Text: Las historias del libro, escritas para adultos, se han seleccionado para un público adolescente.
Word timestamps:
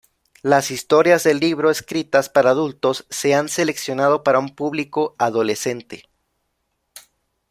Las 0.41 0.71
historias 0.71 1.23
del 1.25 1.39
libro, 1.39 1.69
escritas 1.69 2.27
para 2.27 2.49
adultos, 2.49 3.05
se 3.11 3.35
han 3.35 3.49
seleccionado 3.49 4.23
para 4.23 4.39
un 4.39 4.55
público 4.55 5.13
adolescente. 5.19 6.09